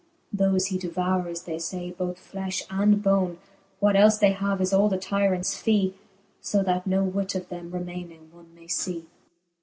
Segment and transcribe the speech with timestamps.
[0.35, 3.37] Thole he devoures, they fay, both flejPi and bone:
[3.79, 5.93] What elfe they have, is all the tyrants fee;
[6.41, 9.05] So that no whit of them remayning one may fee.